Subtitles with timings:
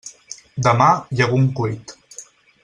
[0.67, 0.87] Demà,
[1.19, 1.95] llegum cuit.